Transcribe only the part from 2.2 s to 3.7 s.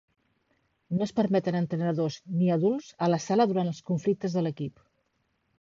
ni adults a la sala